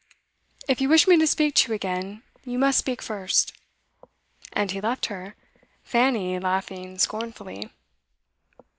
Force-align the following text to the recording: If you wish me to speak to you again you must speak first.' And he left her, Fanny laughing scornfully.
If 0.67 0.81
you 0.81 0.89
wish 0.89 1.07
me 1.07 1.15
to 1.19 1.27
speak 1.27 1.53
to 1.53 1.67
you 1.71 1.75
again 1.75 2.23
you 2.43 2.57
must 2.57 2.79
speak 2.79 3.03
first.' 3.03 3.53
And 4.51 4.71
he 4.71 4.81
left 4.81 5.05
her, 5.13 5.35
Fanny 5.83 6.39
laughing 6.39 6.97
scornfully. 6.97 7.69